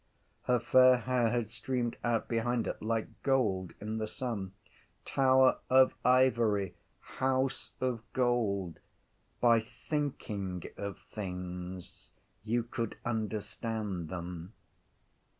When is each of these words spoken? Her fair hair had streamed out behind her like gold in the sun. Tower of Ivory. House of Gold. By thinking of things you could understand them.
Her 0.45 0.59
fair 0.59 0.97
hair 0.97 1.29
had 1.29 1.51
streamed 1.51 1.95
out 2.03 2.27
behind 2.27 2.65
her 2.65 2.75
like 2.79 3.21
gold 3.21 3.73
in 3.79 3.99
the 3.99 4.07
sun. 4.07 4.53
Tower 5.05 5.59
of 5.69 5.93
Ivory. 6.03 6.73
House 7.19 7.69
of 7.79 8.01
Gold. 8.11 8.79
By 9.41 9.59
thinking 9.59 10.63
of 10.75 10.97
things 10.97 12.09
you 12.43 12.63
could 12.63 12.97
understand 13.05 14.09
them. 14.09 14.53